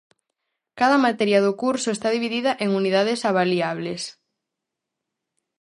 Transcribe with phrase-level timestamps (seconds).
[0.79, 4.01] Cada materia do curso está dividida en unidades avaliables.